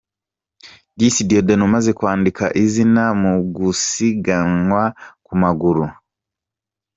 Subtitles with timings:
[0.97, 4.83] Disi Dieudoné umaze kwandika izina mu gusiganywa
[5.25, 5.85] ku maguru.